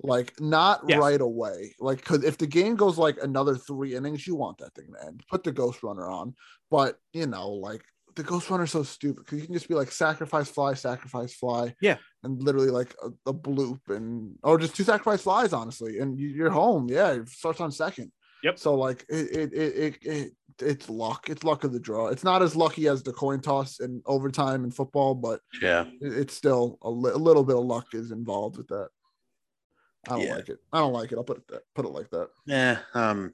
[0.04, 1.00] Like not Yes.
[1.00, 1.74] right away.
[1.80, 5.06] Like because if the game goes like another three innings, you want that thing to
[5.08, 5.24] end.
[5.30, 6.36] Put the ghost runner on.
[6.70, 7.84] But you know, like
[8.16, 11.74] the ghost runner's so stupid because you can just be like sacrifice fly, sacrifice fly.
[11.82, 11.98] Yeah.
[12.24, 16.00] And literally like a, a bloop and or just two sacrifice flies, honestly.
[16.00, 16.90] And you, you're home.
[16.90, 18.12] Yeah, it starts on second.
[18.44, 18.60] Yep.
[18.60, 21.30] So like it it, it it it it's luck.
[21.30, 22.10] It's luck of the draw.
[22.10, 25.86] It's not as lucky as the coin toss in overtime in football, but Yeah.
[26.02, 28.90] it- it's still a, li- a little bit of luck is involved with that.
[30.08, 30.36] I don't Yeah.
[30.36, 30.60] like it.
[30.72, 31.18] I don't like it.
[31.18, 32.30] I'll put it that, put it like that.
[32.46, 32.80] Yeah.
[32.94, 33.34] Um,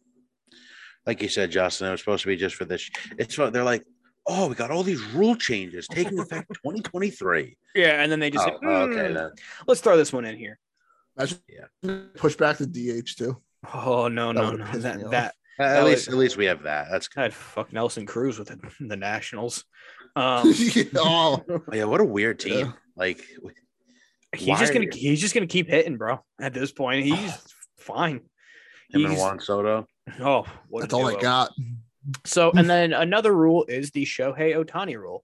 [1.06, 2.90] like you said, Justin, it was supposed to be just for this.
[3.18, 3.84] It's what they're like.
[4.28, 7.58] Oh, we got all these rule changes taking effect 2023.
[7.74, 9.32] Yeah, and then they just Oh, say, okay "Hmm, then.
[9.66, 10.60] let's throw this one in here.
[11.48, 11.96] Yeah.
[12.16, 13.42] Push back the DH too.
[13.74, 14.66] Oh no, no, no.
[14.66, 15.12] pissed me That off.
[15.12, 16.88] that At That least, was- at least we have that.
[16.92, 19.64] That's I had fuck Nelson Cruz with the, the Nationals.
[20.16, 20.54] Um,
[20.96, 21.84] oh, oh, yeah.
[21.86, 22.66] What a weird team.
[22.68, 22.72] Yeah.
[22.96, 23.24] Like,
[24.36, 26.20] he's Why just gonna you- he's just gonna keep hitting, bro.
[26.40, 27.34] At this point, he's
[27.78, 28.22] fine.
[28.92, 29.88] him and He's- Juan Soto.
[30.20, 31.52] oh, what that's all I got.
[32.26, 35.24] So, and then another rule is the Shohei Ohtani rule.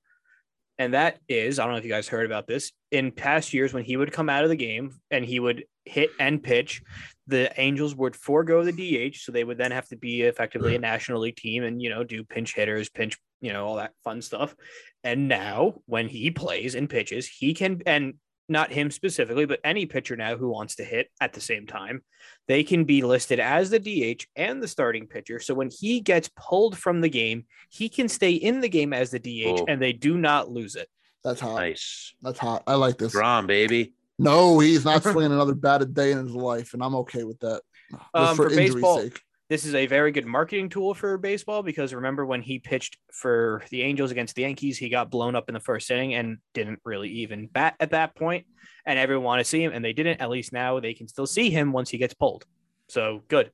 [0.77, 2.73] And that is, I don't know if you guys heard about this.
[2.91, 6.09] In past years, when he would come out of the game and he would hit
[6.19, 6.81] and pitch,
[7.27, 9.19] the Angels would forego the DH.
[9.23, 12.03] So they would then have to be effectively a National League team and, you know,
[12.03, 14.53] do pinch hitters, pinch, you know, all that fun stuff.
[15.01, 18.15] And now, when he plays and pitches, he can, and
[18.47, 22.03] not him specifically, but any pitcher now who wants to hit at the same time,
[22.47, 25.39] they can be listed as the DH and the starting pitcher.
[25.39, 29.12] So when he gets pulled from the game, he can stay in the game as
[29.12, 29.65] the DH Cool.
[29.67, 30.88] and they do not lose it.
[31.23, 31.55] That's hot.
[31.55, 32.13] Nice.
[32.21, 32.63] That's hot.
[32.67, 33.13] I like this.
[33.13, 33.93] Grom, baby.
[34.19, 37.62] No, he's not swinging another batted day in his life, and I'm okay with that.
[37.91, 39.21] Just Um, for injury's baseball- sake.
[39.47, 43.62] This is a very good marketing tool for baseball because remember when he pitched for
[43.69, 46.79] the Angels against the Yankees, he got blown up in the first inning and didn't
[46.84, 48.47] really even bat at that point,
[48.88, 50.19] and everyone wanted to see him, and they didn't.
[50.19, 52.43] At least now they can still see him once he gets pulled.
[52.89, 53.51] So good.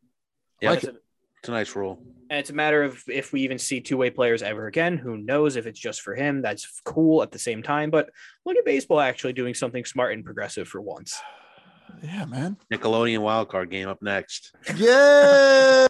[0.62, 1.00] Yeah, Like That's a-
[1.40, 2.02] It's a nice rule.
[2.30, 4.96] And it's a matter of if we even see two way players ever again.
[4.98, 6.42] Who knows if it's just for him?
[6.42, 7.90] That's cool at the same time.
[7.90, 8.10] But
[8.46, 11.20] look at baseball actually doing something smart and progressive for once.
[12.04, 12.58] Yeah, man.
[12.72, 14.54] Nickelodeon wildcard game up next.
[14.76, 15.88] Yeah.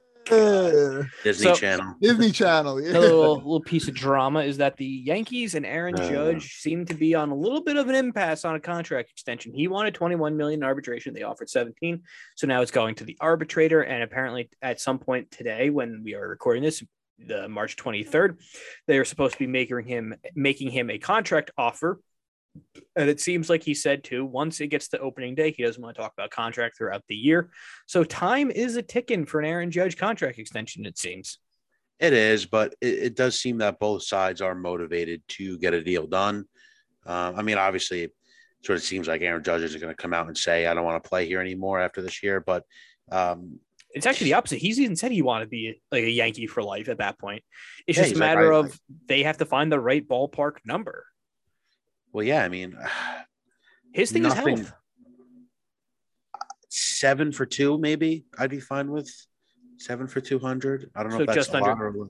[1.24, 1.96] Disney So- Channel.
[2.02, 2.82] Disney Channel.
[2.82, 2.90] Yeah.
[2.92, 6.10] Another little, little piece of drama is that the Yankees and Aaron Uh.
[6.10, 9.54] Judge seem to be on a little bit of an impasse on a contract extension.
[9.54, 11.14] He wanted 21 million in arbitration.
[11.14, 12.04] They offered 17.
[12.36, 13.82] So now it's going to the arbitrator.
[13.82, 16.82] And apparently at some point today, when we are recording this,
[17.20, 18.38] the March 23rd,
[18.88, 22.00] they are supposed to be making him making him a contract offer.
[22.96, 25.82] And it seems like he said too, once it gets to opening day, he doesn't
[25.82, 27.50] want to talk about contract throughout the year.
[27.88, 31.40] So time is a ticking for an Aaron Judge contract extension, it seems.
[32.00, 35.84] It is, but it, it does seem that both sides are motivated to get a
[35.84, 36.46] deal done.
[37.06, 38.12] Um, I mean, obviously, it
[38.66, 40.84] sort of seems like Aaron Judge is going to come out and say, "I don't
[40.86, 42.64] want to play here anymore after this year." But
[43.12, 43.60] um,
[43.92, 44.58] It's actually the opposite.
[44.60, 47.44] He's even said he wanted to be like a Yankee for life at that point.
[47.88, 50.06] It's Yeah, just a he's like, matter I- of they have to find the right
[50.08, 51.06] ballpark number.
[52.14, 52.78] Well, yeah, I mean,
[53.94, 54.74] His thing Nothing- is health.
[56.70, 59.12] seven for two, maybe I'd be fine with
[59.78, 60.90] seven for two hundred.
[60.96, 62.10] I don't know So if that's just under- or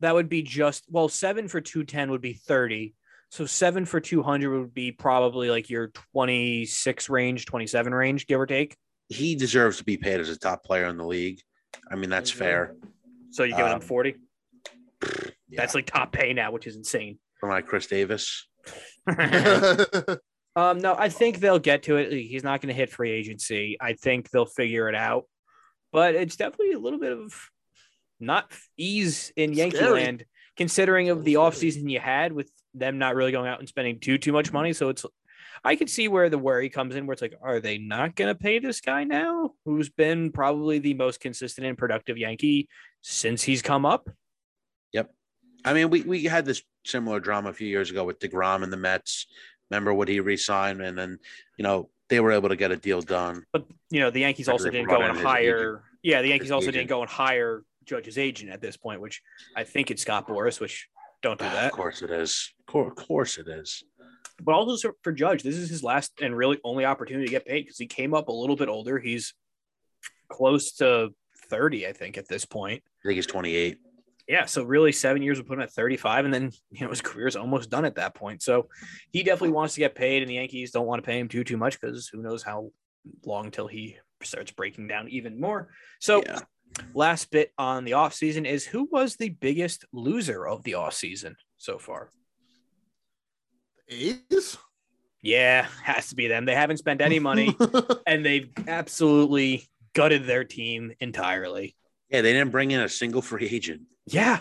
[0.00, 2.94] That would be just well, seven for two ten would be thirty.
[3.30, 7.94] So seven for two hundred would be probably like your twenty six range, twenty seven
[7.94, 8.76] range, give or take.
[9.08, 11.40] he deserves to be paid as a top player in the league.
[11.90, 12.74] I mean, that's fair.
[13.30, 14.16] So you're giving him Um, forty?
[15.02, 17.18] Yeah, That's like top pay now, which is insane.
[17.40, 18.46] for my Chris Davis.
[20.54, 22.12] Um, no, I think they'll get to it.
[22.12, 23.78] He's not going to hit free agency.
[23.80, 25.24] I think they'll figure it out,
[25.92, 27.34] but it's definitely a little bit of
[28.20, 29.92] not ease in Yankee Scary.
[29.92, 30.24] land,
[30.56, 31.44] considering of the Scary.
[31.44, 34.74] offseason you had with them not really going out and spending too too much money.
[34.74, 35.06] So it's,
[35.64, 38.28] I could see where the worry comes in, where it's like, are they not going
[38.28, 42.68] to pay this guy now, who's been probably the most consistent and productive Yankee
[43.00, 44.10] since he's come up?
[45.64, 48.72] I mean, we, we had this similar drama a few years ago with DeGrom and
[48.72, 49.26] the Mets.
[49.70, 51.18] Remember what he re-signed, and then
[51.56, 53.44] you know they were able to get a deal done.
[53.52, 55.82] But you know, the Yankees also didn't go and hire.
[56.02, 56.74] Yeah, the Yankees also agent.
[56.74, 59.22] didn't go and hire Judge's agent at this point, which
[59.56, 60.60] I think it's Scott Boras.
[60.60, 60.88] Which
[61.22, 61.66] don't do ah, that.
[61.66, 62.52] of course it is.
[62.74, 63.84] Of course it is.
[64.42, 67.46] But also for- for Judge, this is his last and really only opportunity to get
[67.46, 68.98] paid because he came up a little bit older.
[68.98, 69.34] He's
[70.28, 71.14] close to
[71.48, 72.82] thirty, I think, at this point.
[73.04, 73.78] I think he's 28.
[74.28, 77.00] Yeah, so really seven years would put him at 35, and then you know his
[77.02, 78.42] career is almost done at that point.
[78.42, 78.68] So
[79.10, 81.44] he definitely wants to get paid, and the Yankees don't want to pay him too
[81.44, 82.70] too much because who knows how
[83.24, 85.68] long till he starts breaking down even more.
[86.00, 86.38] So Yeah.
[86.94, 91.78] last bit on the offseason is who was the biggest loser of the offseason so
[91.78, 92.10] far?
[93.88, 94.56] A's.
[95.20, 96.44] Yeah, has to be them.
[96.44, 97.56] They haven't spent any money
[98.06, 101.76] and they've absolutely gutted their team entirely.
[102.12, 103.82] Yeah, they didn't bring in a single free agent.
[104.06, 104.40] Yeah.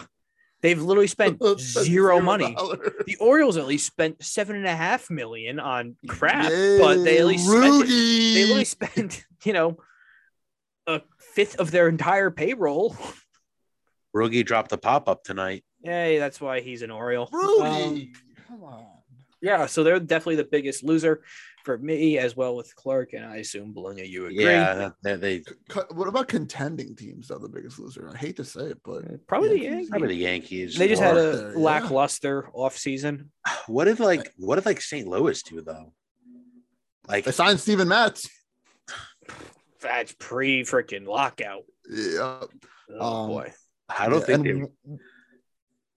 [0.61, 2.53] They've literally spent zero money.
[2.53, 2.91] dollars.
[3.05, 7.25] The Orioles at least spent seven and a half million on crap, but they at
[7.25, 9.77] least spent they literally spent, you know,
[10.85, 11.01] a
[11.33, 12.95] fifth of their entire payroll.
[14.13, 15.63] Rougie dropped the pop up tonight.
[15.83, 17.29] Hey, that's why he's an Oriole.
[17.31, 17.63] Rudy.
[17.63, 18.11] Um,
[18.47, 18.85] Come on.
[19.41, 21.23] yeah, so they're definitely the biggest loser
[21.63, 24.43] for me as well with Clark, and I assume Bologna, you agree?
[24.45, 25.43] Yeah, they, they
[25.93, 27.27] What about contending teams?
[27.27, 28.09] Though the biggest loser.
[28.13, 29.71] I hate to say it, but Probably the Yankees.
[29.71, 29.89] Yankees.
[29.89, 30.77] probably the Yankees.
[30.77, 31.57] They just had a there, yeah.
[31.59, 33.27] lackluster offseason.
[33.67, 35.07] what did like what did like St.
[35.07, 35.93] Louis do though?
[37.07, 38.27] Like they signed Steven Matz.
[39.81, 41.63] That's pre freaking lockout.
[41.89, 42.43] Yeah.
[42.99, 43.53] Oh Um, boy.
[43.89, 44.97] I don't Yeah, think and- they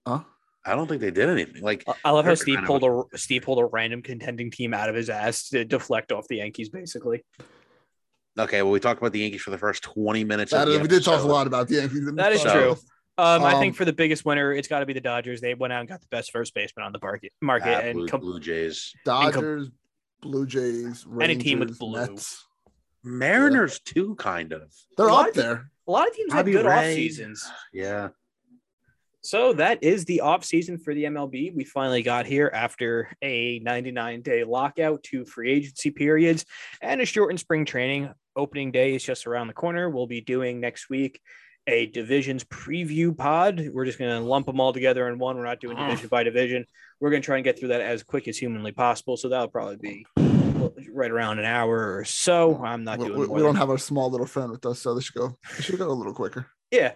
[0.07, 0.19] Huh?
[0.65, 1.61] I don't think they did anything.
[1.61, 4.73] Like I- I love how Steve pulled of a Steve pulled a random contending team
[4.73, 7.23] out of his ass to deflect off the Yankees, basically.
[8.37, 10.75] okay, well we talked about the Yankees for the first 20 minutes That of is,
[10.77, 12.07] the we did talk a lot about the Yankees.
[12.07, 12.73] in That this is So- true.
[12.75, 12.83] podcast.
[13.17, 15.39] Um, I Um, think for the biggest winner, it's got to be the Dodgers.
[15.39, 17.31] They went out and got the best first baseman on the market.
[17.41, 18.91] Market Ah, and Blue, com- Blue Jays.
[19.05, 19.69] Dodgers,
[20.21, 21.93] Blue Jays, Rangers, Any team with blue.
[21.97, 22.45] Mets.
[23.03, 24.73] Mariners too, kind of.
[24.97, 25.69] They're A up of there.
[25.87, 27.49] a lot of teams had Bobby good off seasons.
[27.71, 28.09] Yeah.
[29.25, 31.53] So that is the off season for the MLB.
[31.55, 36.45] We finally got here after a 99 day lockout, two free agency periods,
[36.81, 38.13] and a shortened spring training.
[38.35, 39.89] Opening day is just around the corner.
[39.89, 41.19] We'll be doing next week
[41.67, 43.69] a divisions preview pod.
[43.73, 45.37] We're just going to lump them all together in one.
[45.37, 45.87] We're not doing Ah.
[45.89, 46.65] division by division.
[46.99, 49.17] We're going to try and get through that as quick as humanly possible.
[49.17, 50.05] So that'll probably be
[50.93, 52.61] right around an hour or so.
[52.63, 54.93] I'm not We, doing we- we don't have our small little friend with us, so
[54.93, 55.37] this should go.
[55.55, 56.45] This should go a little quicker.
[56.69, 56.91] Yeah.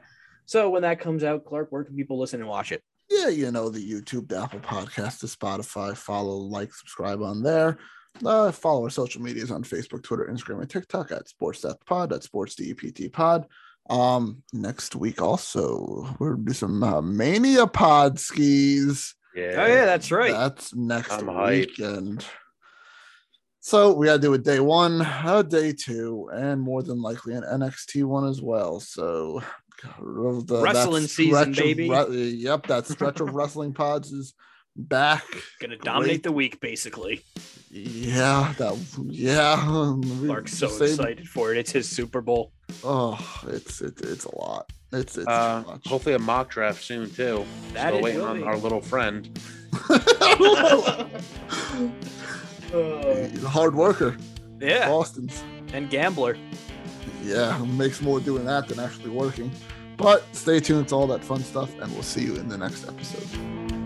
[0.50, 2.82] So when that comes out, Clark, where can people listen and watch it?
[3.08, 5.96] Yeah, you know the YouTube, the Apple Podcast, the Spotify.
[5.96, 7.78] Follow, like, subscribe on there.
[8.26, 12.12] Uh, follow our social medias on Facebook, Twitter, Instagram, and TikTok at Sports Depth Pod,
[12.14, 13.46] at Sports DEPT Pod.
[13.92, 19.14] Um, next week also we're gonna do some uh, Mania Pod skis.
[19.36, 19.54] Yeah.
[19.56, 20.32] Oh, yeah, that's right.
[20.32, 21.78] That's next I'm hyped.
[21.78, 22.26] weekend.
[23.60, 27.44] So we gotta do a day one, a day two, and more than likely an
[27.44, 28.80] NXT one as well.
[28.80, 29.44] So God,
[30.02, 31.90] the- Wrestling season, stretch of baby.
[31.90, 34.34] re- yep, that stretch of wrestling pods is
[34.76, 35.24] back.
[35.60, 37.22] Going to dominate the week, basically.
[37.72, 39.94] Yeah, that yeah.
[39.96, 41.58] we Clark's so just say- excited for it.
[41.60, 42.52] It's his Super Bowl.
[42.84, 44.72] Oh, it's it, it's a lot.
[44.92, 45.88] It's it's Uh, too much.
[45.88, 47.46] hopefully a mock draft soon too.
[47.74, 49.30] That Still it waiting will on our little friend.
[53.32, 54.18] He's a hard worker.
[54.60, 55.44] Yeah, Boston's.
[55.74, 56.38] and gambler.
[57.24, 59.52] Yeah, makes more doing that than actually working.
[59.98, 62.88] But stay tuned to all that fun stuff, and we'll see you in the next
[62.88, 63.79] episode.